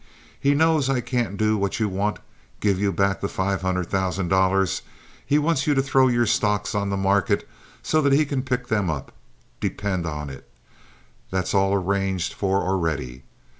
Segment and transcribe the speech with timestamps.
[0.39, 4.81] He knows I can't do what you want—give you back the five hundred thousand dollars.
[5.23, 7.47] He wants you to throw your stocks on the market
[7.83, 9.11] so that he can pick them up.
[9.59, 10.49] Depend on it,
[11.29, 13.25] that's all arranged for already.